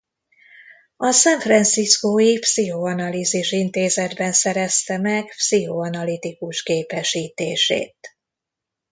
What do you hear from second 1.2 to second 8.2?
Franciscó-i Pszichoanalízis Intézetben szerezte meg pszichoanalitikus képesítését.